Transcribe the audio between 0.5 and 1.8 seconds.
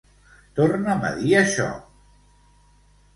Torna'm a dir això.